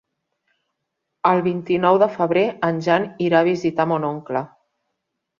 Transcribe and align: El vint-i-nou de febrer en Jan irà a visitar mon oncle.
El 1.31 1.41
vint-i-nou 1.47 1.99
de 2.03 2.07
febrer 2.13 2.45
en 2.67 2.79
Jan 2.85 3.05
irà 3.27 3.41
a 3.45 3.47
visitar 3.49 3.85
mon 3.93 4.09
oncle. 4.09 4.43